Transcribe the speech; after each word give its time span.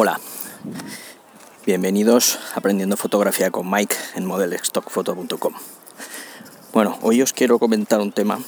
Hola, 0.00 0.20
bienvenidos 1.66 2.38
a 2.54 2.58
Aprendiendo 2.58 2.96
Fotografía 2.96 3.50
con 3.50 3.68
Mike 3.68 3.96
en 4.14 4.26
modelstockphoto.com. 4.26 5.54
Bueno, 6.72 6.96
hoy 7.02 7.20
os 7.20 7.32
quiero 7.32 7.58
comentar 7.58 8.00
un 8.00 8.12
tema 8.12 8.38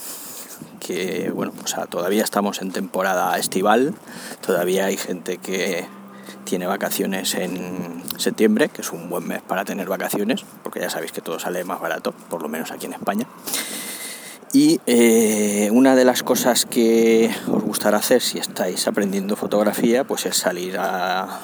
que, 0.79 1.33
bueno, 1.35 1.53
o 1.65 1.67
sea, 1.67 1.87
todavía 1.87 2.23
estamos 2.23 2.63
en 2.63 2.71
temporada 2.71 3.37
estival, 3.37 3.97
todavía 4.47 4.85
hay 4.85 4.97
gente 4.97 5.39
que 5.39 5.89
tiene 6.45 6.69
vacaciones 6.69 7.35
en 7.35 8.05
septiembre, 8.17 8.69
que 8.69 8.83
es 8.83 8.93
un 8.93 9.11
buen 9.11 9.27
mes 9.27 9.43
para 9.43 9.65
tener 9.65 9.89
vacaciones, 9.89 10.45
porque 10.63 10.79
ya 10.79 10.89
sabéis 10.89 11.11
que 11.11 11.21
todo 11.21 11.41
sale 11.41 11.65
más 11.65 11.81
barato, 11.81 12.13
por 12.13 12.43
lo 12.43 12.49
menos 12.49 12.71
aquí 12.71 12.87
en 12.87 12.93
España. 12.93 13.27
Y 14.53 14.81
eh, 14.87 15.71
una 15.73 15.95
de 15.95 16.05
las 16.05 16.25
cosas 16.25 16.67
que 16.67 17.31
os 17.47 17.63
gustará 17.63 17.99
hacer 17.99 18.21
si 18.21 18.39
estáis 18.39 18.89
aprendiendo 18.89 19.37
fotografía, 19.37 20.03
pues 20.03 20.27
es 20.27 20.37
salir 20.37 20.77
a 20.77 21.41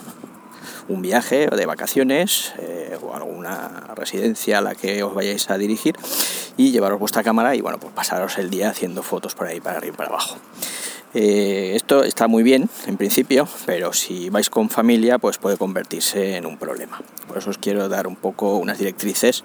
un 0.88 1.02
viaje 1.02 1.48
o 1.50 1.56
de 1.56 1.66
vacaciones 1.66 2.52
eh, 2.58 2.98
o 3.00 3.14
alguna 3.14 3.94
residencia 3.94 4.58
a 4.58 4.60
la 4.60 4.74
que 4.74 5.04
os 5.04 5.14
vayáis 5.14 5.50
a 5.50 5.58
dirigir 5.58 5.96
y 6.56 6.72
llevaros 6.72 6.98
vuestra 6.98 7.22
cámara 7.22 7.54
y 7.54 7.60
bueno, 7.60 7.78
pues 7.78 7.92
pasaros 7.92 8.38
el 8.38 8.50
día 8.50 8.70
haciendo 8.70 9.04
fotos 9.04 9.34
por 9.34 9.46
ahí 9.46 9.60
para 9.60 9.78
arriba 9.78 9.94
y 9.94 9.96
para 9.96 10.08
abajo. 10.08 10.36
Eh, 11.14 11.72
esto 11.74 12.04
está 12.04 12.28
muy 12.28 12.42
bien 12.42 12.68
en 12.86 12.96
principio, 12.96 13.48
pero 13.64 13.92
si 13.92 14.28
vais 14.28 14.50
con 14.50 14.68
familia, 14.68 15.18
pues 15.18 15.38
puede 15.38 15.56
convertirse 15.56 16.36
en 16.36 16.46
un 16.46 16.58
problema. 16.58 17.00
Por 17.26 17.38
eso 17.38 17.50
os 17.50 17.58
quiero 17.58 17.88
dar 17.88 18.06
un 18.06 18.16
poco 18.16 18.56
unas 18.56 18.78
directrices 18.78 19.44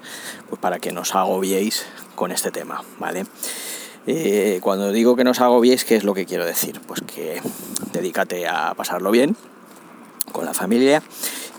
pues 0.50 0.60
para 0.60 0.80
que 0.80 0.92
no 0.92 1.02
os 1.02 1.16
agobiéis 1.16 1.86
con 2.16 2.32
este 2.32 2.52
tema, 2.52 2.84
¿vale? 3.00 3.26
Eh, 4.08 4.60
cuando 4.62 4.92
digo 4.92 5.16
que 5.16 5.24
no 5.24 5.32
os 5.32 5.42
agobiéis, 5.42 5.86
¿qué 5.86 5.96
es 5.96 6.04
lo 6.04 6.14
que 6.14 6.26
quiero 6.26 6.46
decir? 6.46 6.82
Pues 6.88 7.02
que 7.02 7.40
dedícate 7.94 8.48
a 8.48 8.74
pasarlo 8.74 9.12
bien 9.12 9.36
con 10.32 10.46
la 10.46 10.54
familia 10.54 11.04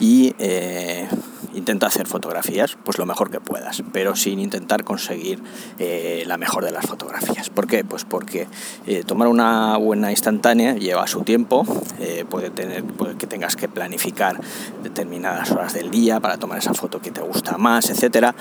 y 0.00 0.34
eh, 0.38 1.08
intenta 1.54 1.86
hacer 1.86 2.06
fotografías 2.06 2.76
pues 2.84 2.98
lo 2.98 3.06
mejor 3.06 3.30
que 3.30 3.40
puedas, 3.40 3.82
pero 3.92 4.16
sin 4.16 4.38
intentar 4.38 4.84
conseguir 4.84 5.42
eh, 5.78 6.24
la 6.26 6.36
mejor 6.38 6.64
de 6.64 6.70
las 6.70 6.86
fotografías. 6.86 7.50
¿Por 7.50 7.66
qué? 7.66 7.84
Pues 7.84 8.04
porque 8.04 8.48
eh, 8.86 9.02
tomar 9.04 9.28
una 9.28 9.76
buena 9.76 10.10
instantánea 10.10 10.74
lleva 10.74 11.06
su 11.06 11.22
tiempo, 11.22 11.64
eh, 12.00 12.24
puede 12.28 12.50
tener 12.50 12.84
que 13.18 13.26
tengas 13.26 13.56
que 13.56 13.68
planificar 13.68 14.40
determinadas 14.82 15.50
horas 15.50 15.74
del 15.74 15.90
día 15.90 16.20
para 16.20 16.38
tomar 16.38 16.58
esa 16.58 16.74
foto 16.74 17.00
que 17.00 17.10
te 17.10 17.20
gusta 17.20 17.58
más, 17.58 17.90
etcétera. 17.90 18.34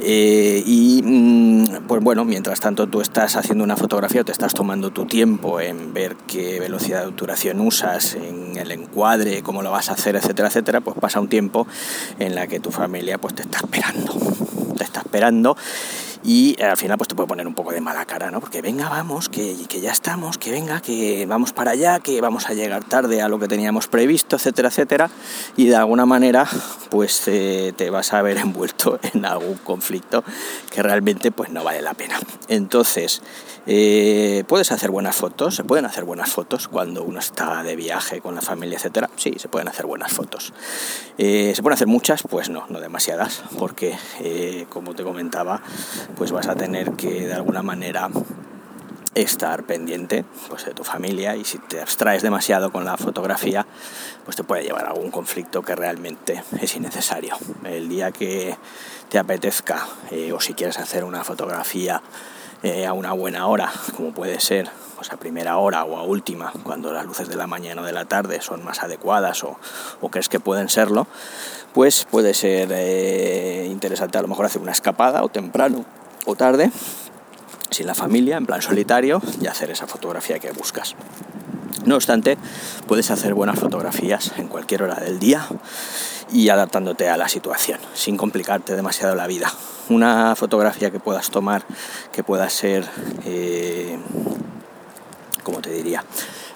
y 0.00 1.02
mm, 1.04 1.86
pues 1.86 2.02
bueno, 2.02 2.24
mientras 2.24 2.60
tanto 2.60 2.86
tú 2.86 3.00
estás 3.00 3.36
haciendo 3.36 3.64
una 3.64 3.76
fotografía 3.76 4.22
o 4.22 4.24
te 4.24 4.32
estás 4.32 4.54
tomando 4.54 4.90
tu 4.90 5.06
tiempo 5.06 5.60
en 5.60 5.92
ver 5.92 6.16
qué 6.26 6.60
velocidad 6.60 7.02
de 7.02 7.06
obturación 7.08 7.60
usas, 7.60 8.14
en 8.14 8.56
el 8.56 8.70
encuadre, 8.70 9.42
cómo 9.42 9.62
lo 9.62 9.70
vas 9.70 9.88
a 9.88 9.92
hacer, 9.92 10.16
etcétera, 10.16 10.48
etcétera, 10.48 10.80
pues 10.80 10.96
pasa 10.98 11.20
un 11.20 11.28
tiempo 11.28 11.66
en 12.18 12.34
la 12.34 12.46
que 12.46 12.51
tu 12.60 12.70
familia 12.70 13.18
pues 13.18 13.34
te 13.34 13.42
está 13.42 13.58
esperando, 13.58 14.12
te 14.76 14.84
está 14.84 15.00
esperando 15.00 15.56
y 16.24 16.60
al 16.62 16.76
final 16.76 16.98
pues 16.98 17.08
te 17.08 17.14
puede 17.14 17.28
poner 17.28 17.46
un 17.46 17.54
poco 17.54 17.72
de 17.72 17.80
mala 17.80 18.04
cara, 18.04 18.30
¿no? 18.30 18.40
Porque 18.40 18.62
venga, 18.62 18.88
vamos, 18.88 19.28
que, 19.28 19.56
que 19.68 19.80
ya 19.80 19.92
estamos, 19.92 20.38
que 20.38 20.50
venga, 20.50 20.80
que 20.80 21.26
vamos 21.26 21.52
para 21.52 21.72
allá, 21.72 22.00
que 22.00 22.20
vamos 22.20 22.48
a 22.48 22.54
llegar 22.54 22.84
tarde 22.84 23.22
a 23.22 23.28
lo 23.28 23.38
que 23.38 23.48
teníamos 23.48 23.88
previsto, 23.88 24.36
etcétera, 24.36 24.68
etcétera, 24.68 25.10
y 25.56 25.66
de 25.66 25.76
alguna 25.76 26.06
manera 26.06 26.46
pues 26.90 27.22
eh, 27.26 27.72
te 27.76 27.90
vas 27.90 28.12
a 28.12 28.22
ver 28.22 28.36
envuelto 28.38 28.98
en 29.14 29.24
algún 29.24 29.56
conflicto 29.56 30.22
que 30.70 30.82
realmente 30.82 31.32
pues 31.32 31.50
no 31.50 31.64
vale 31.64 31.82
la 31.82 31.94
pena. 31.94 32.18
Entonces, 32.48 33.22
eh, 33.64 34.42
¿Puedes 34.48 34.72
hacer 34.72 34.90
buenas 34.90 35.14
fotos? 35.14 35.54
¿Se 35.54 35.62
pueden 35.62 35.84
hacer 35.84 36.02
buenas 36.02 36.30
fotos 36.30 36.66
cuando 36.66 37.04
uno 37.04 37.20
está 37.20 37.62
de 37.62 37.76
viaje 37.76 38.20
con 38.20 38.34
la 38.34 38.40
familia, 38.40 38.76
etcétera? 38.76 39.08
Sí, 39.14 39.34
se 39.38 39.48
pueden 39.48 39.68
hacer 39.68 39.86
buenas 39.86 40.12
fotos. 40.12 40.52
Eh, 41.16 41.52
¿Se 41.54 41.62
pueden 41.62 41.74
hacer 41.74 41.86
muchas? 41.86 42.24
Pues 42.24 42.48
no, 42.48 42.66
no 42.70 42.80
demasiadas, 42.80 43.44
porque 43.60 43.96
como 44.68 44.94
te 44.94 45.04
comentaba, 45.04 45.62
pues 46.16 46.32
vas 46.32 46.48
a 46.48 46.54
tener 46.54 46.92
que 46.92 47.26
de 47.26 47.34
alguna 47.34 47.62
manera 47.62 48.08
estar 49.14 49.64
pendiente 49.64 50.24
pues, 50.48 50.64
de 50.64 50.72
tu 50.72 50.84
familia 50.84 51.36
y 51.36 51.44
si 51.44 51.58
te 51.58 51.80
abstraes 51.80 52.22
demasiado 52.22 52.72
con 52.72 52.84
la 52.84 52.96
fotografía, 52.96 53.66
pues 54.24 54.36
te 54.36 54.44
puede 54.44 54.62
llevar 54.62 54.86
a 54.86 54.90
algún 54.90 55.10
conflicto 55.10 55.62
que 55.62 55.74
realmente 55.74 56.42
es 56.60 56.76
innecesario. 56.76 57.36
El 57.64 57.88
día 57.88 58.10
que 58.10 58.56
te 59.08 59.18
apetezca 59.18 59.86
eh, 60.10 60.32
o 60.32 60.40
si 60.40 60.54
quieres 60.54 60.78
hacer 60.78 61.04
una 61.04 61.24
fotografía 61.24 62.02
eh, 62.62 62.86
a 62.86 62.92
una 62.92 63.12
buena 63.12 63.46
hora, 63.46 63.70
como 63.96 64.14
puede 64.14 64.40
ser 64.40 64.70
pues 64.96 65.12
a 65.12 65.16
primera 65.16 65.58
hora 65.58 65.84
o 65.84 65.98
a 65.98 66.04
última, 66.04 66.52
cuando 66.62 66.92
las 66.92 67.04
luces 67.04 67.28
de 67.28 67.34
la 67.34 67.48
mañana 67.48 67.82
o 67.82 67.84
de 67.84 67.92
la 67.92 68.04
tarde 68.04 68.40
son 68.40 68.64
más 68.64 68.84
adecuadas 68.84 69.42
o, 69.42 69.58
o 70.00 70.10
crees 70.10 70.28
que 70.28 70.38
pueden 70.38 70.68
serlo, 70.68 71.08
pues 71.74 72.06
puede 72.08 72.34
ser 72.34 72.68
eh, 72.70 73.66
interesante 73.68 74.16
a 74.16 74.22
lo 74.22 74.28
mejor 74.28 74.46
hacer 74.46 74.62
una 74.62 74.72
escapada 74.72 75.24
o 75.24 75.28
temprano 75.28 75.84
o 76.24 76.34
tarde, 76.34 76.70
sin 77.70 77.86
la 77.86 77.94
familia, 77.94 78.36
en 78.36 78.46
plan 78.46 78.62
solitario, 78.62 79.20
y 79.40 79.46
hacer 79.46 79.70
esa 79.70 79.86
fotografía 79.86 80.38
que 80.38 80.52
buscas. 80.52 80.94
No 81.84 81.96
obstante, 81.96 82.38
puedes 82.86 83.10
hacer 83.10 83.34
buenas 83.34 83.58
fotografías 83.58 84.32
en 84.36 84.46
cualquier 84.46 84.84
hora 84.84 84.96
del 84.96 85.18
día 85.18 85.46
y 86.32 86.48
adaptándote 86.48 87.08
a 87.08 87.16
la 87.16 87.28
situación, 87.28 87.80
sin 87.94 88.16
complicarte 88.16 88.76
demasiado 88.76 89.16
la 89.16 89.26
vida. 89.26 89.52
Una 89.88 90.36
fotografía 90.36 90.90
que 90.90 91.00
puedas 91.00 91.30
tomar, 91.30 91.64
que 92.12 92.22
pueda 92.22 92.48
ser, 92.48 92.88
eh, 93.24 93.98
como 95.42 95.60
te 95.60 95.70
diría, 95.70 96.04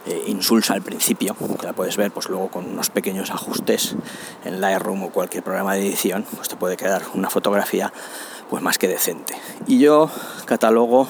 eh, 0.06 0.24
insulsa 0.26 0.74
al 0.74 0.82
principio, 0.82 1.36
que 1.58 1.66
la 1.66 1.72
puedes 1.72 1.96
ver 1.96 2.10
pues 2.12 2.28
luego 2.28 2.48
con 2.48 2.64
unos 2.66 2.90
pequeños 2.90 3.30
ajustes 3.30 3.96
en 4.44 4.60
Lightroom 4.60 5.04
o 5.04 5.10
cualquier 5.10 5.42
programa 5.42 5.74
de 5.74 5.80
edición, 5.80 6.24
pues 6.34 6.48
te 6.48 6.56
puede 6.56 6.76
quedar 6.76 7.02
una 7.14 7.28
fotografía 7.28 7.92
pues 8.48 8.62
más 8.62 8.78
que 8.78 8.88
decente. 8.88 9.34
Y 9.66 9.78
yo 9.78 10.10
catalogo 10.44 11.08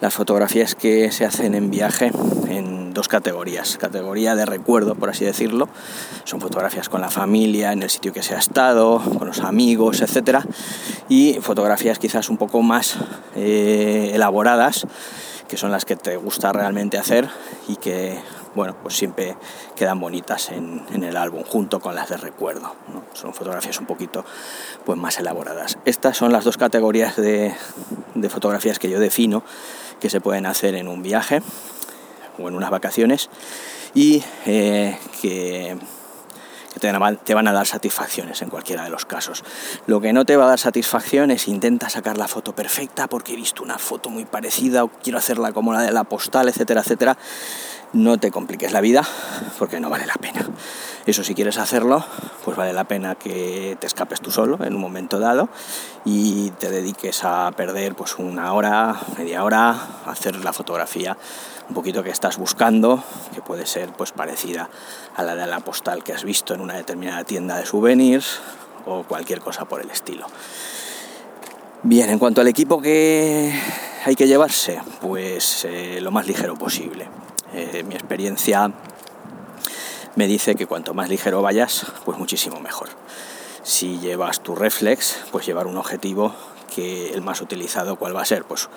las 0.00 0.14
fotografías 0.14 0.74
que 0.74 1.10
se 1.10 1.24
hacen 1.24 1.54
en 1.54 1.70
viaje 1.70 2.12
en 2.48 2.92
dos 2.94 3.08
categorías. 3.08 3.76
Categoría 3.78 4.34
de 4.34 4.46
recuerdo, 4.46 4.94
por 4.94 5.10
así 5.10 5.24
decirlo. 5.24 5.68
Son 6.24 6.40
fotografías 6.40 6.88
con 6.88 7.00
la 7.00 7.10
familia, 7.10 7.72
en 7.72 7.82
el 7.82 7.90
sitio 7.90 8.12
que 8.12 8.22
se 8.22 8.34
ha 8.34 8.38
estado, 8.38 9.02
con 9.18 9.26
los 9.26 9.40
amigos, 9.40 10.00
etc. 10.00 10.40
Y 11.08 11.38
fotografías 11.40 11.98
quizás 11.98 12.28
un 12.28 12.36
poco 12.36 12.62
más 12.62 12.96
eh, 13.34 14.12
elaboradas 14.14 14.86
que 15.48 15.56
son 15.56 15.70
las 15.70 15.84
que 15.84 15.96
te 15.96 16.16
gusta 16.16 16.52
realmente 16.52 16.98
hacer 16.98 17.28
y 17.68 17.76
que 17.76 18.18
bueno, 18.54 18.76
pues 18.82 18.96
siempre 18.96 19.36
quedan 19.74 19.98
bonitas 19.98 20.50
en, 20.50 20.84
el 21.02 21.16
álbum 21.16 21.42
junto 21.42 21.80
con 21.80 21.94
las 21.94 22.08
de 22.08 22.16
recuerdo. 22.16 22.74
Son 23.12 23.34
fotografías 23.34 23.78
un 23.80 23.86
poquito 23.86 24.24
pues, 24.84 24.98
más 24.98 25.18
elaboradas. 25.18 25.78
Estas 25.84 26.16
son 26.16 26.32
las 26.32 26.44
dos 26.44 26.56
categorías 26.56 27.16
de, 27.16 27.54
fotografías 28.28 28.78
que 28.78 28.88
yo 28.88 29.00
defino 29.00 29.42
que 30.00 30.10
se 30.10 30.20
pueden 30.20 30.46
hacer 30.46 30.74
en 30.74 30.88
un 30.88 31.02
viaje 31.02 31.42
o 32.38 32.48
en 32.48 32.54
unas 32.54 32.70
vacaciones 32.70 33.28
y 33.94 34.22
eh, 34.46 34.98
que 35.20 35.76
te 36.80 37.34
van 37.34 37.48
a 37.48 37.52
dar 37.52 37.66
satisfacciones 37.66 38.42
en 38.42 38.50
cualquiera 38.50 38.84
de 38.84 38.90
los 38.90 39.04
casos. 39.04 39.44
Lo 39.86 40.00
que 40.00 40.12
no 40.12 40.24
te 40.24 40.36
va 40.36 40.44
a 40.44 40.48
dar 40.48 40.58
satisfacción 40.58 41.30
es 41.30 41.48
intenta 41.48 41.88
sacar 41.88 42.18
la 42.18 42.28
foto 42.28 42.54
perfecta 42.54 43.06
porque 43.06 43.32
he 43.32 43.36
visto 43.36 43.62
una 43.62 43.78
foto 43.78 44.10
muy 44.10 44.24
parecida 44.24 44.84
o 44.84 44.88
quiero 44.88 45.18
hacerla 45.18 45.52
como 45.52 45.72
la 45.72 45.82
de 45.82 45.92
la 45.92 46.04
postal, 46.04 46.48
etcétera, 46.48 46.80
etcétera. 46.80 47.16
No 47.92 48.18
te 48.18 48.30
compliques 48.30 48.72
la 48.72 48.80
vida 48.80 49.04
porque 49.58 49.80
no 49.80 49.88
vale 49.88 50.06
la 50.06 50.14
pena. 50.14 50.46
Eso 51.06 51.22
si 51.22 51.34
quieres 51.34 51.58
hacerlo, 51.58 52.02
pues 52.44 52.56
vale 52.56 52.72
la 52.72 52.84
pena 52.84 53.14
que 53.14 53.76
te 53.78 53.86
escapes 53.86 54.22
tú 54.22 54.30
solo 54.30 54.64
en 54.64 54.74
un 54.74 54.80
momento 54.80 55.18
dado 55.18 55.50
y 56.06 56.50
te 56.52 56.70
dediques 56.70 57.24
a 57.24 57.52
perder 57.54 57.94
pues 57.94 58.18
una 58.18 58.54
hora, 58.54 58.96
media 59.18 59.44
hora, 59.44 59.70
a 60.06 60.10
hacer 60.10 60.42
la 60.42 60.54
fotografía 60.54 61.18
un 61.68 61.74
poquito 61.74 62.02
que 62.02 62.08
estás 62.08 62.38
buscando, 62.38 63.04
que 63.34 63.42
puede 63.42 63.66
ser 63.66 63.90
pues 63.92 64.12
parecida 64.12 64.70
a 65.14 65.22
la 65.22 65.36
de 65.36 65.46
la 65.46 65.60
postal 65.60 66.02
que 66.02 66.14
has 66.14 66.24
visto 66.24 66.54
en 66.54 66.62
una 66.62 66.74
determinada 66.74 67.24
tienda 67.24 67.58
de 67.58 67.66
souvenirs 67.66 68.40
o 68.86 69.02
cualquier 69.02 69.40
cosa 69.40 69.66
por 69.66 69.82
el 69.82 69.90
estilo. 69.90 70.26
Bien, 71.82 72.08
en 72.08 72.18
cuanto 72.18 72.40
al 72.40 72.48
equipo 72.48 72.80
que 72.80 73.52
hay 74.06 74.14
que 74.16 74.26
llevarse, 74.26 74.80
pues 75.02 75.66
eh, 75.66 75.98
lo 76.00 76.10
más 76.10 76.26
ligero 76.26 76.54
posible. 76.56 77.08
Eh, 77.52 77.84
mi 77.86 77.94
experiencia 77.94 78.72
me 80.16 80.26
dice 80.26 80.54
que 80.54 80.66
cuanto 80.66 80.94
más 80.94 81.08
ligero 81.08 81.42
vayas, 81.42 81.86
pues 82.04 82.18
muchísimo 82.18 82.60
mejor. 82.60 82.88
Si 83.62 83.98
llevas 83.98 84.40
tu 84.40 84.54
reflex, 84.54 85.18
pues 85.32 85.46
llevar 85.46 85.66
un 85.66 85.76
objetivo 85.76 86.34
que 86.74 87.12
el 87.12 87.22
más 87.22 87.40
utilizado 87.40 87.96
cuál 87.96 88.16
va 88.16 88.22
a 88.22 88.24
ser 88.24 88.44
pues 88.44 88.68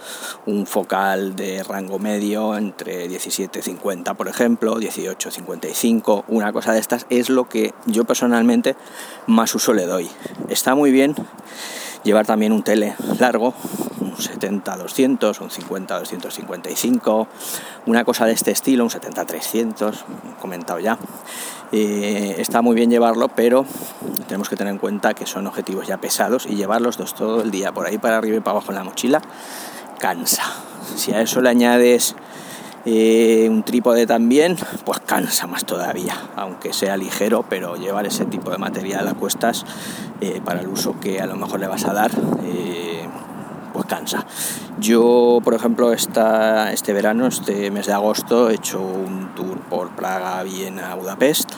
un 0.45 0.67
focal 0.67 1.35
de 1.35 1.63
rango 1.63 1.97
medio 1.99 2.55
entre 2.55 3.09
17.50 3.09 4.15
por 4.15 4.27
ejemplo 4.27 4.75
18.55 4.75 6.25
una 6.27 6.53
cosa 6.53 6.73
de 6.73 6.79
estas 6.79 7.07
es 7.09 7.29
lo 7.29 7.49
que 7.49 7.73
yo 7.87 8.05
personalmente 8.05 8.75
más 9.25 9.55
uso 9.55 9.73
le 9.73 9.85
doy 9.85 10.09
está 10.49 10.75
muy 10.75 10.91
bien 10.91 11.15
llevar 12.03 12.27
también 12.27 12.51
un 12.51 12.61
tele 12.61 12.95
largo 13.19 13.55
un 14.17 14.23
70-200 14.23 15.41
un 15.41 15.49
50-255 15.49 17.27
una 17.85 18.03
cosa 18.03 18.25
de 18.25 18.33
este 18.33 18.51
estilo 18.51 18.83
un 18.83 18.89
70-300 18.89 19.93
comentado 20.39 20.79
ya 20.79 20.97
Eh, 21.71 22.35
está 22.39 22.61
muy 22.61 22.75
bien 22.75 22.89
llevarlo, 22.89 23.27
pero 23.27 23.65
tenemos 24.27 24.47
que 24.47 24.55
tener 24.55 24.71
en 24.71 24.79
cuenta 24.79 25.13
que 25.13 25.25
son 25.25 25.47
objetivos 25.47 25.85
ya 25.85 25.97
pesados 25.97 26.45
y 26.45 26.55
llevarlos 26.55 26.97
dos 26.97 27.13
todo 27.13 27.41
el 27.41 27.51
día 27.51 27.73
por 27.73 27.85
ahí 27.85 27.97
para 27.97 28.17
arriba 28.17 28.37
y 28.37 28.39
para 28.39 28.51
abajo 28.51 28.71
en 28.71 28.75
la 28.75 28.83
mochila 28.85 29.21
cansa. 29.99 30.43
Si 30.95 31.11
a 31.11 31.21
eso 31.21 31.41
le 31.41 31.49
añades 31.49 32.15
eh, 32.85 33.47
un 33.49 33.63
trípode 33.63 34.07
también, 34.07 34.55
pues 34.85 35.01
cansa 35.01 35.45
más 35.45 35.65
todavía, 35.65 36.15
aunque 36.37 36.71
sea 36.71 36.95
ligero, 36.95 37.43
pero 37.49 37.75
llevar 37.75 38.05
ese 38.05 38.25
tipo 38.25 38.49
de 38.49 38.57
material 38.57 39.05
a 39.09 39.13
cuestas 39.13 39.65
eh, 40.21 40.39
para 40.45 40.61
el 40.61 40.67
uso 40.69 40.97
que 41.01 41.19
a 41.19 41.25
lo 41.25 41.35
mejor 41.35 41.59
le 41.59 41.67
vas 41.67 41.83
a 41.83 41.93
dar, 41.93 42.11
Yo, 44.79 45.39
por 45.43 45.53
ejemplo, 45.53 45.93
este 45.93 46.93
verano, 46.93 47.27
este 47.27 47.71
mes 47.71 47.87
de 47.87 47.93
agosto, 47.93 48.49
he 48.49 48.55
hecho 48.55 48.81
un 48.81 49.33
tour 49.35 49.59
por 49.61 49.89
Praga, 49.91 50.43
Viena, 50.43 50.95
Budapest 50.95 51.51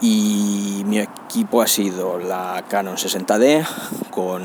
y 0.00 0.82
mi 0.86 0.98
equipo 0.98 1.62
ha 1.62 1.66
sido 1.66 2.18
la 2.18 2.64
Canon 2.68 2.96
60D 2.96 3.66
con 4.10 4.42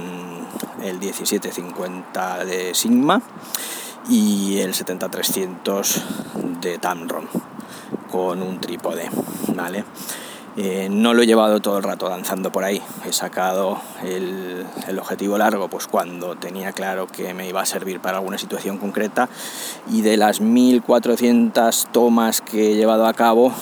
el 0.83 0.97
1750 0.97 2.45
de 2.45 2.73
Sigma 2.73 3.21
y 4.09 4.59
el 4.59 4.73
7300 4.73 6.03
de 6.61 6.77
Tamron 6.79 7.27
con 8.11 8.41
un 8.41 8.59
trípode, 8.59 9.09
¿vale? 9.55 9.85
Eh, 10.57 10.89
no 10.91 11.13
lo 11.13 11.21
he 11.21 11.25
llevado 11.25 11.61
todo 11.61 11.77
el 11.77 11.83
rato 11.83 12.09
danzando 12.09 12.51
por 12.51 12.65
ahí. 12.65 12.81
He 13.07 13.13
sacado 13.13 13.79
el, 14.03 14.65
objetivo 14.99 15.37
largo 15.37 15.69
pues 15.69 15.87
cuando 15.87 16.35
tenía 16.35 16.73
claro 16.73 17.07
que 17.07 17.33
me 17.33 17.47
iba 17.47 17.61
a 17.61 17.65
servir 17.65 18.01
para 18.01 18.17
alguna 18.17 18.37
situación 18.37 18.77
concreta 18.77 19.29
y 19.89 20.01
de 20.01 20.17
las 20.17 20.41
1400 20.41 21.87
tomas 21.93 22.41
que 22.41 22.73
he 22.73 22.75
llevado 22.75 23.07
a 23.07 23.13
cabo, 23.13 23.53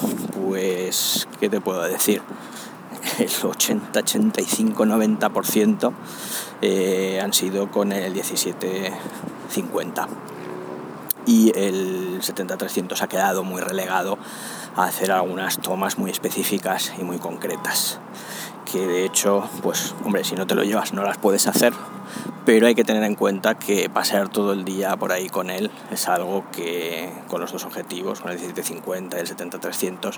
pues, 0.48 1.28
¿qué 1.40 1.48
te 1.50 1.62
puedo 1.62 1.84
decir? 1.84 2.24
El 3.20 3.30
80, 3.44 4.00
85, 4.00 4.86
90% 4.86 5.94
han 7.22 7.34
sido 7.34 7.70
con 7.70 7.92
el 7.92 8.14
1750 8.14 10.08
y 11.30 11.52
el 11.56 12.22
70-300 12.22 13.00
ha 13.04 13.08
quedado 13.08 13.44
muy 13.44 13.62
relegado 13.62 14.18
a 14.76 14.86
hacer 14.86 15.12
algunas 15.12 15.60
tomas 15.60 16.00
muy 16.00 16.10
específicas 16.10 16.92
y 16.98 17.04
muy 17.04 17.20
concretas. 17.20 18.00
Que 18.66 18.80
de 18.88 19.06
hecho, 19.06 19.48
pues 19.62 19.94
hombre, 20.04 20.24
si 20.24 20.34
no 20.34 20.48
te 20.48 20.56
lo 20.56 20.64
llevas 20.64 20.92
no 20.92 21.04
las 21.04 21.20
puedes 21.20 21.46
hacer, 21.46 21.74
pero 22.46 22.66
hay 22.66 22.74
que 22.74 22.84
tener 22.84 23.04
en 23.04 23.14
cuenta 23.14 23.60
que 23.60 23.92
pasar 23.92 24.30
todo 24.30 24.54
el 24.54 24.66
día 24.66 24.98
por 24.98 25.12
ahí 25.12 25.30
con 25.30 25.52
él 25.52 25.70
es 25.92 26.08
algo 26.08 26.46
que 26.52 27.12
con 27.28 27.42
los 27.42 27.52
dos 27.52 27.64
objetivos, 27.64 28.22
con 28.22 28.32
el 28.32 28.40
1750 28.40 29.18
y 29.18 29.20
el 29.20 29.28
70-300, 29.28 30.18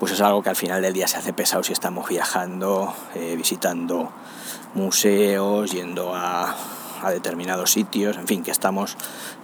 pues 0.00 0.10
es 0.10 0.20
algo 0.20 0.42
que 0.42 0.50
al 0.50 0.56
final 0.56 0.82
del 0.82 0.92
día 0.92 1.06
se 1.06 1.18
hace 1.18 1.32
pesado 1.32 1.62
si 1.62 1.72
estamos 1.72 2.08
viajando, 2.08 2.92
eh, 3.14 3.36
visitando 3.36 4.10
museos, 4.74 5.70
yendo 5.70 6.16
a, 6.16 6.56
determinados 7.06 7.70
sitios, 7.70 8.16
en 8.16 8.26
fin, 8.26 8.42
que 8.42 8.50
estamos 8.50 8.96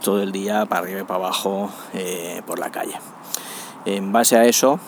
todo 0.02 0.22
el 0.22 0.32
día 0.32 0.66
para 0.66 0.82
arriba 0.82 1.00
y 1.00 1.04
para 1.04 1.16
abajo 1.16 1.70
eh, 1.92 2.42
por 2.46 2.58
la 2.58 2.70
calle. 2.70 2.98
En 3.84 4.12
base 4.12 4.36
a 4.36 4.44
eso, 4.44 4.80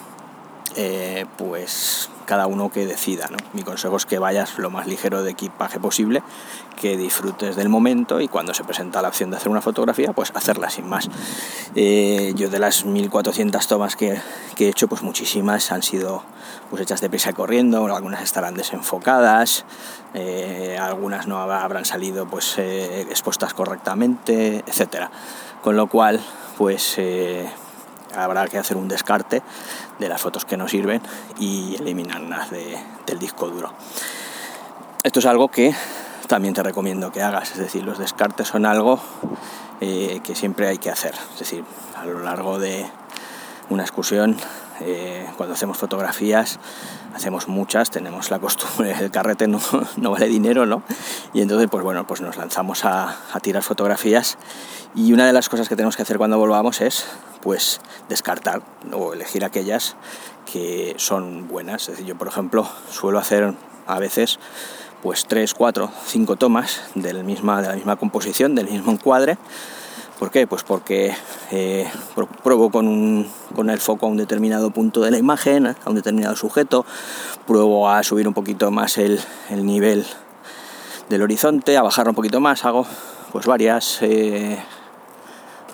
eh, 0.77 1.27
pues 1.37 2.11
cada 2.27 2.47
uno 2.47 2.71
que 2.71 2.87
decida. 2.87 3.29
Mi 3.55 3.63
consejo 3.63 3.97
es 3.97 4.05
que 4.05 4.19
vayas 4.19 4.59
lo 4.59 4.71
más 4.71 4.87
ligero 4.87 5.23
de 5.23 5.31
equipaje 5.31 5.81
posible, 5.81 6.23
que 6.79 6.97
disfrutes 6.97 7.57
del 7.57 7.71
momento 7.71 8.21
y 8.21 8.29
cuando 8.29 8.53
se 8.53 8.65
presenta 8.65 9.01
la 9.01 9.09
opción 9.09 9.31
de 9.31 9.39
hacer 9.39 9.49
una 9.49 9.63
fotografía, 9.63 10.13
pues 10.13 10.33
hacerla 10.35 10.69
sin 10.69 10.89
más. 10.89 11.09
Eh, 11.75 12.35
yo 12.37 12.51
de 12.51 12.59
las 12.59 12.85
1400 12.85 13.67
tomas 13.67 13.97
que, 13.97 14.21
he 14.59 14.69
hecho, 14.69 14.89
pues 14.89 15.03
muchísimas 15.03 15.73
han 15.73 15.83
sido 15.83 16.23
pues 16.69 16.83
hechas 16.83 17.01
de 17.01 17.09
prisa 17.09 17.33
corriendo, 17.33 17.87
algunas 17.95 18.23
estarán 18.23 18.55
desenfocadas, 18.55 19.65
eh, 20.15 20.77
algunas 20.81 21.27
no 21.27 21.39
habrán 21.39 21.85
salido 21.85 22.27
pues 22.27 22.59
expuestas 22.59 23.55
correctamente, 23.55 24.65
etcétera. 24.67 25.11
Con 25.63 25.77
lo 25.77 25.87
cual, 25.87 26.21
pues 26.59 26.99
habrá 28.17 28.47
que 28.49 28.59
hacer 28.59 28.77
un 28.77 28.89
descarte 28.89 29.43
de 29.99 30.09
las 30.09 30.21
fotos 30.21 30.45
que 30.45 30.57
no 30.57 30.69
sirven 30.69 31.03
y 31.39 31.77
eliminarlas 31.77 32.51
del 32.51 33.19
disco 33.19 33.49
duro. 33.49 33.73
Esto 35.03 35.21
es 35.21 35.27
algo 35.27 35.49
que 35.49 35.75
también 36.27 36.55
te 36.55 36.63
recomiendo 36.63 37.13
que 37.13 37.23
hagas, 37.23 37.53
es 37.53 37.59
decir, 37.59 37.85
los 37.85 37.99
descartes 37.99 38.49
son 38.49 38.67
algo 38.67 39.01
eh, 39.81 40.21
que 40.25 40.35
siempre 40.35 40.67
hay 40.69 40.79
que 40.79 40.91
hacer, 40.91 41.15
es 41.35 41.39
decir, 41.39 41.65
a 41.97 42.05
lo 42.05 42.21
largo 42.21 42.59
de 42.59 42.87
una 43.71 43.83
excursión 43.83 44.37
eh, 44.81 45.27
cuando 45.37 45.55
hacemos 45.55 45.79
fotografías, 45.79 46.59
hacemos 47.15 47.49
muchas, 47.49 47.91
tenemos 47.91 48.31
la 48.31 48.39
costumbre, 48.39 48.95
el 49.01 49.11
carrete 49.11 49.47
no, 49.49 49.61
vale 50.11 50.29
dinero, 50.29 50.67
¿no? 50.67 50.83
Y 51.33 51.41
entonces, 51.41 51.69
pues 51.71 51.83
bueno, 51.83 52.07
pues 52.07 52.21
nos 52.21 52.37
lanzamos 52.37 52.85
a, 52.85 53.17
tirar 53.43 53.63
fotografías 53.63 54.39
y 54.95 55.13
una 55.13 55.27
de 55.27 55.33
las 55.33 55.49
cosas 55.49 55.69
que 55.69 55.77
tenemos 55.77 55.97
que 55.97 56.03
hacer 56.03 56.19
cuando 56.19 56.39
volvamos 56.39 56.81
es, 56.81 57.07
pues, 57.43 57.81
descartar 58.09 58.63
o 58.93 59.13
elegir 59.13 59.45
aquellas 59.45 59.97
que 60.51 60.95
son 60.99 61.49
buenas. 61.49 61.83
Es 61.83 61.89
decir, 61.89 62.07
yo, 62.07 62.17
por 62.17 62.29
ejemplo, 62.29 62.67
suelo 62.91 63.19
hacer 63.19 63.55
a 63.87 63.99
veces 63.99 64.39
pues 65.03 65.27
3, 65.27 65.55
4, 65.55 65.91
5 66.07 66.37
tomas 66.37 66.83
del 66.95 67.23
misma, 67.23 67.63
de 67.63 67.69
la 67.69 67.75
misma 67.75 67.97
composición, 67.97 68.55
del 68.55 68.69
mismo 68.69 68.91
encuadre, 68.91 69.39
¿Por 70.19 70.31
qué? 70.31 70.47
Pues 70.47 70.63
porque 70.63 71.15
eh, 71.51 71.87
pruebo 72.43 72.71
con, 72.71 73.27
el 73.69 73.79
foco 73.79 74.07
a 74.07 74.09
un 74.09 74.17
determinado 74.17 74.71
punto 74.71 75.03
de 75.03 75.11
la 75.11 75.19
imagen, 75.19 75.67
a 75.67 75.77
un 75.85 75.95
determinado 75.95 76.35
sujeto, 76.37 76.87
pruebo 77.47 77.91
a 77.91 78.03
subir 78.03 78.27
un 78.27 78.33
poquito 78.33 78.71
más 78.71 78.97
el, 78.97 79.21
nivel 79.51 80.07
del 81.11 81.21
horizonte, 81.21 81.77
a 81.77 81.83
bajarlo 81.83 82.13
un 82.13 82.17
poquito 82.17 82.41
más, 82.41 82.65
hago 82.65 82.87
pues 83.31 83.45
varias, 83.45 83.99
eh, 84.01 84.59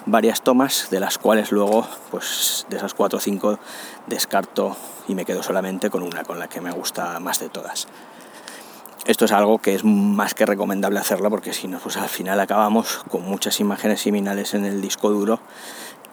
varias 0.06 0.42
tomas 0.42 0.88
de 0.90 0.98
las 0.98 1.18
cuales 1.18 1.52
luego 1.52 1.86
pues 2.10 2.66
de 2.68 2.78
esas 2.78 2.94
4 2.94 3.18
o 3.18 3.20
5 3.20 3.58
descarto 4.08 4.76
y 5.06 5.14
me 5.14 5.24
quedo 5.24 5.44
solamente 5.44 5.88
con 5.88 6.02
una 6.02 6.24
con 6.24 6.40
la 6.40 6.48
que 6.48 6.60
me 6.60 6.72
gusta 6.72 7.20
más 7.20 7.38
de 7.38 7.48
todas. 7.48 7.86
Esto 9.04 9.24
es 9.24 9.32
algo 9.32 9.58
que 9.58 9.74
es 9.74 9.84
más 9.84 10.34
que 10.34 10.46
recomendable 10.46 11.00
hacerlo 11.00 11.28
porque 11.28 11.52
si 11.52 11.66
no, 11.66 11.78
pues 11.80 11.96
al 11.96 12.08
final 12.08 12.38
acabamos 12.38 13.02
con 13.10 13.22
muchas 13.22 13.58
imágenes 13.58 14.00
similares 14.00 14.54
en 14.54 14.64
el 14.64 14.80
disco 14.80 15.10
duro 15.10 15.40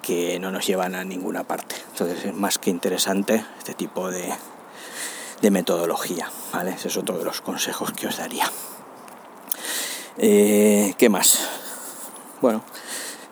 que 0.02 0.40
no 0.40 0.50
nos 0.50 0.66
llevan 0.66 0.96
a 0.96 1.04
ninguna 1.04 1.44
parte. 1.44 1.76
Entonces 1.92 2.26
es 2.26 2.34
más 2.34 2.58
que 2.58 2.72
interesante 2.72 3.46
este 3.60 3.76
tipo 3.76 4.10
de, 4.10 4.34
metodología. 5.52 6.32
¿vale? 6.52 6.72
Ese 6.72 6.88
es 6.88 6.98
otro 6.98 7.20
de 7.20 7.26
los 7.26 7.42
consejos 7.42 7.92
que 7.92 8.08
os 8.08 8.18
daría. 8.18 8.50
Eh, 10.18 10.96
¿Qué 10.98 11.10
más? 11.10 11.48
Bueno, 12.42 12.64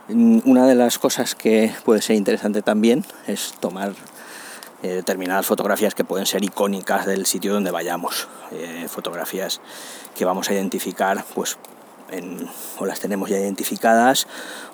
una 0.09 0.67
de 0.67 0.75
las 0.75 0.99
cosas 0.99 1.33
que 1.33 1.73
puede 1.83 2.01
ser 2.01 2.15
interesante 2.15 2.61
también 2.61 3.05
es 3.25 3.55
tomar 3.59 3.93
eh, 4.83 4.89
determinadas 4.89 5.45
fotografías 5.45 5.95
que 5.95 6.03
pueden 6.03 6.25
ser 6.25 6.43
icónicas 6.43 7.05
del 7.05 7.25
sitio 7.25 7.53
donde 7.53 7.71
vayamos, 7.71 8.27
eh, 8.51 8.87
fotografías 8.89 9.59
que 10.15 10.25
vamos 10.25 10.49
a 10.49 10.53
identificar 10.53 11.25
pues 11.33 11.57
o 12.79 12.85
las 12.85 13.01
tenemos 13.01 13.29
ya 13.29 13.37
identificadas 13.37 14.27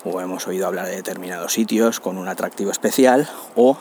o 0.04 0.20
hemos 0.20 0.46
oído 0.46 0.68
hablar 0.68 0.86
de 0.86 0.94
determinados 0.94 1.52
sitios 1.52 1.98
con 1.98 2.16
un 2.16 2.28
atractivo 2.28 2.70
especial 2.70 3.28
o 3.56 3.76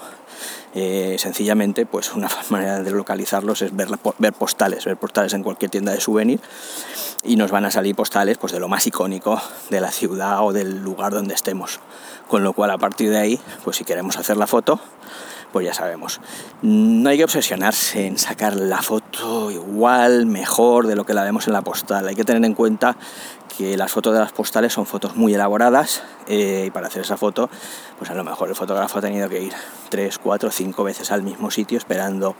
eh, 0.73 1.17
sencillamente 1.19 1.85
pues 1.85 2.13
una 2.13 2.29
manera 2.49 2.79
de 2.79 2.91
localizarlos 2.91 3.61
es 3.61 3.75
ver, 3.75 3.89
ver 4.17 4.33
postales, 4.33 4.85
ver 4.85 4.97
postales 4.97 5.33
en 5.33 5.43
cualquier 5.43 5.69
tienda 5.69 5.91
de 5.91 6.01
souvenir 6.01 6.39
y 7.23 7.35
nos 7.35 7.51
van 7.51 7.65
a 7.65 7.71
salir 7.71 7.95
postales 7.95 8.37
pues 8.37 8.53
de 8.53 8.59
lo 8.59 8.67
más 8.67 8.87
icónico 8.87 9.39
de 9.69 9.81
la 9.81 9.91
ciudad 9.91 10.43
o 10.43 10.51
del 10.51 10.81
lugar 10.81 11.13
donde 11.13 11.35
estemos. 11.35 11.79
Con 12.27 12.43
lo 12.43 12.53
cual 12.53 12.71
a 12.71 12.77
partir 12.77 13.11
de 13.11 13.19
ahí, 13.19 13.39
pues 13.63 13.77
si 13.77 13.83
queremos 13.83 14.17
hacer 14.17 14.37
la 14.37 14.47
foto, 14.47 14.79
pues 15.53 15.67
ya 15.67 15.73
sabemos. 15.73 16.19
No 16.63 17.09
hay 17.09 17.17
que 17.17 17.23
obsesionarse 17.23 18.07
en 18.07 18.17
sacar 18.17 18.55
la 18.55 18.81
foto 18.81 19.51
igual, 19.51 20.25
mejor 20.25 20.87
de 20.87 20.95
lo 20.95 21.05
que 21.05 21.13
la 21.13 21.23
vemos 21.23 21.47
en 21.47 21.53
la 21.53 21.61
postal. 21.61 22.07
Hay 22.07 22.15
que 22.15 22.25
tener 22.25 22.43
en 22.43 22.55
cuenta 22.55 22.97
que 23.55 23.77
las 23.77 23.91
fotos 23.91 24.15
de 24.15 24.19
las 24.19 24.31
postales 24.31 24.73
son 24.73 24.87
fotos 24.87 25.15
muy 25.15 25.35
elaboradas 25.35 26.01
eh, 26.27 26.65
y 26.67 26.71
para 26.71 26.87
hacer 26.87 27.03
esa 27.03 27.17
foto, 27.17 27.51
pues 27.99 28.09
a 28.09 28.15
lo 28.15 28.23
mejor 28.23 28.49
el 28.49 28.55
fotógrafo 28.55 28.97
ha 28.97 29.01
tenido 29.01 29.29
que 29.29 29.43
ir 29.43 29.53
tres, 29.89 30.17
cuatro, 30.17 30.49
cinco 30.49 30.83
veces 30.83 31.11
al 31.11 31.21
mismo 31.21 31.51
sitio 31.51 31.77
esperando 31.77 32.35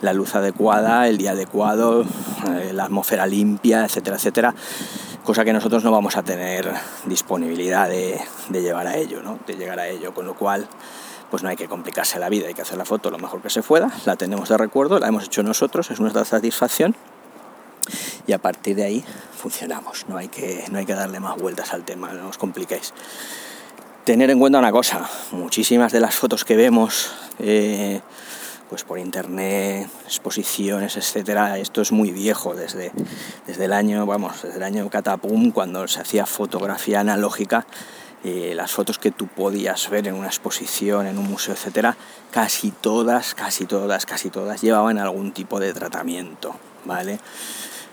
la 0.00 0.14
luz 0.14 0.34
adecuada, 0.34 1.06
el 1.06 1.18
día 1.18 1.32
adecuado, 1.32 2.02
eh, 2.02 2.72
la 2.72 2.84
atmósfera 2.84 3.26
limpia, 3.26 3.84
etcétera, 3.84 4.16
etcétera. 4.16 4.54
Cosa 5.22 5.44
que 5.44 5.52
nosotros 5.52 5.84
no 5.84 5.90
vamos 5.90 6.16
a 6.16 6.22
tener 6.22 6.72
disponibilidad 7.04 7.90
de, 7.90 8.18
de 8.48 8.62
llevar 8.62 8.86
a 8.86 8.96
ello, 8.96 9.22
¿no? 9.22 9.38
de 9.46 9.56
llegar 9.56 9.78
a 9.78 9.88
ello, 9.88 10.14
con 10.14 10.24
lo 10.24 10.34
cual 10.34 10.66
pues 11.34 11.42
no 11.42 11.48
hay 11.48 11.56
que 11.56 11.66
complicarse 11.66 12.20
la 12.20 12.28
vida, 12.28 12.46
hay 12.46 12.54
que 12.54 12.62
hacer 12.62 12.78
la 12.78 12.84
foto 12.84 13.10
lo 13.10 13.18
mejor 13.18 13.42
que 13.42 13.50
se 13.50 13.60
pueda, 13.60 13.90
la 14.04 14.14
tenemos 14.14 14.48
de 14.50 14.56
recuerdo, 14.56 15.00
la 15.00 15.08
hemos 15.08 15.24
hecho 15.24 15.42
nosotros, 15.42 15.90
es 15.90 15.98
nuestra 15.98 16.24
satisfacción 16.24 16.94
y 18.28 18.32
a 18.32 18.38
partir 18.38 18.76
de 18.76 18.84
ahí 18.84 19.04
funcionamos, 19.36 20.06
no 20.08 20.16
hay 20.16 20.28
que, 20.28 20.64
no 20.70 20.78
hay 20.78 20.86
que 20.86 20.94
darle 20.94 21.18
más 21.18 21.36
vueltas 21.36 21.72
al 21.72 21.84
tema, 21.84 22.12
no 22.12 22.28
os 22.28 22.38
compliquéis. 22.38 22.94
Tener 24.04 24.30
en 24.30 24.38
cuenta 24.38 24.60
una 24.60 24.70
cosa, 24.70 25.10
muchísimas 25.32 25.90
de 25.90 25.98
las 25.98 26.14
fotos 26.14 26.44
que 26.44 26.54
vemos 26.54 27.10
eh, 27.40 28.00
pues 28.68 28.84
por 28.84 29.00
internet, 29.00 29.88
exposiciones, 30.04 30.96
etcétera. 30.96 31.58
Esto 31.58 31.82
es 31.82 31.90
muy 31.90 32.12
viejo, 32.12 32.54
desde, 32.54 32.92
desde 33.44 33.64
el 33.64 33.72
año, 33.72 34.06
vamos, 34.06 34.40
desde 34.42 34.58
el 34.58 34.62
año 34.62 34.88
Catapum, 34.88 35.50
cuando 35.50 35.88
se 35.88 36.00
hacía 36.00 36.26
fotografía 36.26 37.00
analógica, 37.00 37.66
eh, 38.24 38.54
las 38.54 38.72
fotos 38.72 38.98
que 38.98 39.10
tú 39.10 39.26
podías 39.26 39.90
ver 39.90 40.08
en 40.08 40.14
una 40.14 40.28
exposición, 40.28 41.06
en 41.06 41.18
un 41.18 41.28
museo, 41.28 41.52
etcétera, 41.52 41.94
casi 42.30 42.70
todas, 42.70 43.34
casi 43.34 43.66
todas, 43.66 44.06
casi 44.06 44.30
todas 44.30 44.62
llevaban 44.62 44.96
algún 44.96 45.32
tipo 45.32 45.60
de 45.60 45.74
tratamiento, 45.74 46.56
¿vale? 46.86 47.20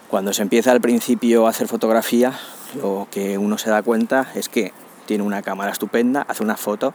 Cuando 0.07 0.31
se 0.31 0.41
empieza 0.41 0.71
al 0.71 0.79
principio 0.79 1.47
a 1.47 1.49
hacer 1.49 1.67
fotografía, 1.67 2.39
lo 2.81 3.09
que 3.11 3.37
uno 3.37 3.57
se 3.57 3.69
da 3.69 3.83
cuenta 3.83 4.31
es 4.33 4.47
que 4.47 4.71
tiene 5.05 5.25
una 5.25 5.41
cámara 5.41 5.73
estupenda, 5.73 6.21
hace 6.21 6.43
una 6.43 6.55
foto 6.55 6.93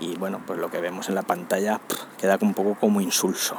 y 0.00 0.16
bueno, 0.16 0.40
pues 0.44 0.58
lo 0.58 0.68
que 0.68 0.80
vemos 0.80 1.08
en 1.08 1.14
la 1.14 1.22
pantalla 1.22 1.80
queda 2.18 2.36
un 2.40 2.54
poco 2.54 2.76
como 2.80 3.00
insulso. 3.00 3.54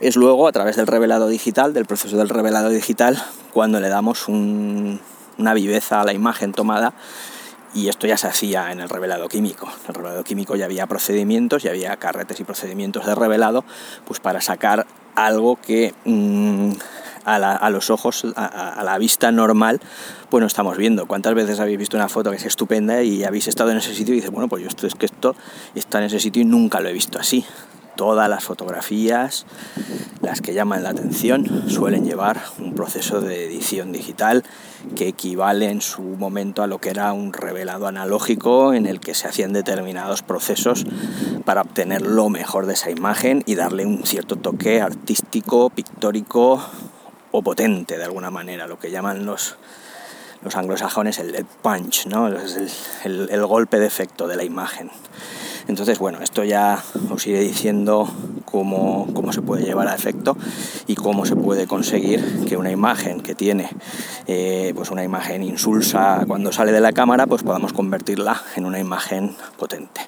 Es 0.00 0.16
luego 0.16 0.48
a 0.48 0.52
través 0.52 0.76
del 0.76 0.86
revelado 0.86 1.28
digital, 1.28 1.74
del 1.74 1.84
proceso 1.84 2.16
del 2.16 2.30
revelado 2.30 2.70
digital, 2.70 3.22
cuando 3.52 3.78
le 3.78 3.90
damos 3.90 4.26
una 4.28 5.52
viveza 5.52 6.00
a 6.00 6.04
la 6.04 6.14
imagen 6.14 6.52
tomada 6.52 6.94
y 7.76 7.90
esto 7.90 8.06
ya 8.06 8.16
se 8.16 8.26
hacía 8.26 8.72
en 8.72 8.80
el 8.80 8.88
revelado 8.88 9.28
químico. 9.28 9.66
En 9.66 9.88
el 9.88 9.94
revelado 9.94 10.24
químico 10.24 10.56
ya 10.56 10.64
había 10.64 10.86
procedimientos, 10.86 11.62
ya 11.62 11.70
había 11.70 11.94
carretes 11.98 12.40
y 12.40 12.44
procedimientos 12.44 13.04
de 13.04 13.14
revelado, 13.14 13.64
pues 14.06 14.18
para 14.18 14.40
sacar 14.40 14.86
algo 15.14 15.56
que 15.56 15.92
mm, 16.06 16.70
a, 17.26 17.70
los 17.70 17.90
ojos, 17.90 18.24
a, 18.34 18.82
la 18.82 18.96
vista 18.96 19.30
normal, 19.30 19.80
pues 20.30 20.40
no 20.40 20.46
estamos 20.46 20.78
viendo. 20.78 21.06
¿Cuántas 21.06 21.34
veces 21.34 21.60
habéis 21.60 21.76
visto 21.76 21.98
una 21.98 22.08
foto 22.08 22.30
que 22.30 22.36
es 22.36 22.46
estupenda 22.46 23.02
y 23.02 23.24
habéis 23.24 23.46
estado 23.46 23.70
en 23.72 23.76
ese 23.76 23.94
sitio 23.94 24.14
y 24.14 24.16
dices, 24.16 24.30
bueno, 24.30 24.48
pues 24.48 24.62
yo 24.62 24.68
esto 24.68 24.86
es 24.86 24.94
que 24.94 25.04
esto 25.04 25.36
está 25.74 25.98
en 25.98 26.04
ese 26.04 26.18
sitio 26.18 26.40
y 26.40 26.46
nunca 26.46 26.80
lo 26.80 26.88
he 26.88 26.94
visto 26.94 27.18
así? 27.18 27.44
Todas 27.96 28.28
las 28.28 28.44
fotografías, 28.44 29.46
las 30.20 30.40
que 30.40 30.54
llaman 30.54 30.82
la 30.82 30.90
atención, 30.90 31.68
suelen 31.68 32.04
llevar 32.04 32.40
un 32.58 32.74
proceso 32.74 33.20
de 33.20 33.46
edición 33.46 33.90
digital 33.90 34.44
que 34.94 35.08
equivale 35.08 35.70
en 35.70 35.80
su 35.80 36.02
momento 36.02 36.62
a 36.62 36.66
lo 36.66 36.78
que 36.78 36.90
era 36.90 37.12
un 37.12 37.32
revelado 37.32 37.86
analógico 37.86 38.74
en 38.74 38.86
el 38.86 39.00
que 39.00 39.14
se 39.14 39.26
hacían 39.26 39.52
determinados 39.52 40.22
procesos 40.22 40.84
para 41.44 41.62
obtener 41.62 42.02
lo 42.02 42.28
mejor 42.28 42.66
de 42.66 42.74
esa 42.74 42.90
imagen 42.90 43.42
y 43.46 43.54
darle 43.54 43.86
un 43.86 44.04
cierto 44.04 44.36
toque 44.36 44.80
artístico, 44.80 45.70
pictórico, 45.70 46.62
o 47.36 47.42
potente 47.42 47.98
de 47.98 48.04
alguna 48.04 48.30
manera, 48.30 48.66
lo 48.66 48.78
que 48.78 48.90
llaman 48.90 49.26
los, 49.26 49.56
los 50.42 50.56
anglosajones 50.56 51.18
el, 51.18 51.44
punch, 51.62 52.06
¿no? 52.06 52.28
el, 52.28 53.28
el, 53.30 53.46
golpe 53.46 53.78
de 53.78 53.86
efecto 53.86 54.26
de 54.26 54.36
la 54.36 54.44
imagen. 54.44 54.90
Entonces, 55.68 55.98
bueno, 55.98 56.20
esto 56.22 56.44
ya 56.44 56.82
os 57.10 57.26
iré 57.26 57.40
diciendo 57.40 58.08
cómo, 58.44 59.08
cómo, 59.12 59.32
se 59.32 59.42
puede 59.42 59.64
llevar 59.64 59.88
a 59.88 59.94
efecto 59.94 60.36
y 60.86 60.94
cómo 60.94 61.26
se 61.26 61.34
puede 61.34 61.66
conseguir 61.66 62.44
que 62.46 62.56
una 62.56 62.70
imagen 62.70 63.20
que 63.20 63.34
tiene 63.34 63.68
eh, 64.26 64.72
pues 64.76 64.90
una 64.90 65.02
imagen 65.02 65.42
insulsa 65.42 66.24
cuando 66.26 66.52
sale 66.52 66.72
de 66.72 66.80
la 66.80 66.92
cámara, 66.92 67.26
pues 67.26 67.42
podamos 67.42 67.72
convertirla 67.72 68.40
en 68.54 68.64
una 68.64 68.78
imagen 68.78 69.36
potente. 69.58 70.02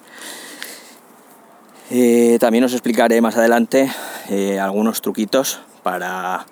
Eh, 1.91 2.37
también 2.39 2.63
os 2.63 2.73
explicaré 2.73 3.19
más 3.19 3.35
adelante 3.35 3.91
eh, 4.29 4.59
algunos 4.59 5.01
truquitos 5.01 5.59
para 5.83 6.45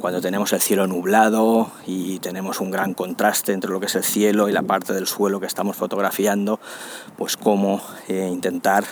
cuando 0.00 0.20
tenemos 0.20 0.52
el 0.52 0.60
cielo 0.60 0.86
nublado 0.86 1.70
y 1.86 2.18
tenemos 2.18 2.60
un 2.60 2.70
gran 2.70 2.94
contraste 2.94 3.52
entre 3.52 3.70
lo 3.70 3.80
que 3.80 3.86
es 3.86 3.94
el 3.94 4.04
cielo 4.04 4.48
y 4.48 4.52
la 4.52 4.62
parte 4.62 4.92
del 4.92 5.06
suelo 5.06 5.40
que 5.40 5.46
estamos 5.46 5.76
fotografiando, 5.76 6.60
pues 7.16 7.36
cómo 7.36 7.80
eh, 8.08 8.28
intentar 8.30 8.84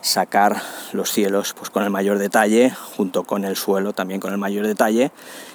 sacar 0.00 0.62
los 0.92 1.10
cielos 1.10 1.54
pues 1.56 1.70
con 1.70 1.82
el 1.82 1.90
mayor 1.90 2.18
detalle 2.18 2.70
junto 2.96 3.24
con 3.24 3.44
el 3.44 3.56
suelo 3.56 3.92
también 3.92 4.20
con 4.20 4.32
el 4.32 4.38
mayor 4.38 4.66
detalle 4.66 5.10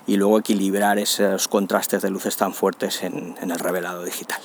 y 0.05 0.17
luego 0.17 0.39
equilibrar 0.39 0.99
esos 0.99 1.47
contrastes 1.47 2.01
de 2.01 2.09
luces 2.09 2.35
tan 2.35 2.53
fuertes 2.53 3.03
en, 3.03 3.35
el 3.41 3.59
revelado 3.59 4.03
digital. 4.03 4.39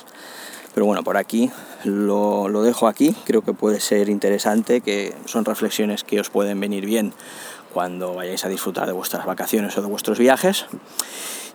Pero 0.73 0.85
bueno 0.85 1.03
por 1.03 1.17
aquí 1.17 1.51
lo, 1.83 2.47
lo 2.47 2.61
dejo 2.61 2.87
aquí. 2.87 3.15
Creo 3.25 3.41
que 3.41 3.53
puede 3.53 3.79
ser 3.79 4.09
interesante 4.09 4.81
que 4.81 5.15
son 5.25 5.45
reflexiones 5.45 6.03
que 6.03 6.19
os 6.19 6.29
pueden 6.29 6.59
venir 6.59 6.85
bien 6.85 7.13
cuando 7.73 8.13
vayáis 8.13 8.45
a 8.45 8.49
disfrutar 8.49 8.87
de 8.87 8.93
vuestras 8.93 9.25
vacaciones 9.25 9.77
o 9.77 9.81
de 9.81 9.87
vuestros 9.87 10.19
viajes. 10.19 10.65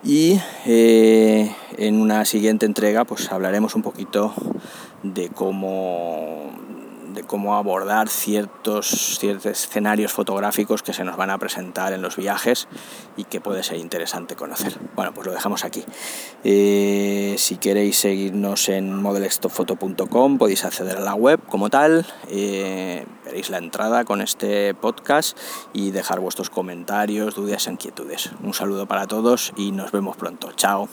Y 0.03 0.39
eh, 0.65 1.55
en 1.77 1.99
una 1.99 2.25
siguiente 2.25 2.65
entrega 2.65 3.05
pues 3.05 3.31
hablaremos 3.31 3.75
un 3.75 3.81
poquito 3.81 4.33
de 5.03 5.29
cómo 5.29 6.51
de 7.15 7.23
cómo 7.23 7.55
abordar 7.55 8.09
ciertos, 8.09 9.17
ciertos 9.19 9.45
escenarios 9.45 10.11
fotográficos 10.11 10.83
que 10.83 10.93
se 10.93 11.03
nos 11.03 11.17
van 11.17 11.29
a 11.29 11.37
presentar 11.37 11.93
en 11.93 12.01
los 12.01 12.15
viajes 12.15 12.67
y 13.17 13.23
que 13.23 13.41
puede 13.41 13.63
ser 13.63 13.77
interesante 13.77 14.35
conocer. 14.35 14.77
Bueno, 14.95 15.13
pues 15.13 15.25
lo 15.25 15.33
dejamos 15.33 15.63
aquí. 15.63 15.83
Eh, 16.43 17.35
si 17.37 17.57
queréis 17.57 17.97
seguirnos 17.97 18.69
en 18.69 19.01
modelstockfoto.com 19.01 20.37
podéis 20.37 20.65
acceder 20.65 20.97
a 20.97 21.01
la 21.01 21.15
web 21.15 21.39
como 21.49 21.69
tal, 21.69 22.05
eh, 22.29 23.05
veréis 23.23 23.49
la 23.49 23.57
entrada 23.57 24.05
con 24.05 24.21
este 24.21 24.73
podcast 24.73 25.37
y 25.73 25.91
dejar 25.91 26.19
vuestros 26.19 26.49
comentarios, 26.49 27.35
dudas 27.35 27.67
e 27.67 27.71
inquietudes. 27.71 28.31
Un 28.43 28.53
saludo 28.53 28.85
para 28.85 29.07
todos 29.07 29.53
y 29.55 29.71
nos 29.71 29.91
vemos 29.91 30.17
pronto. 30.17 30.51
Chao. 30.53 30.89